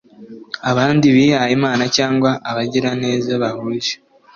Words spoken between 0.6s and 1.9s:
abandi bihayimana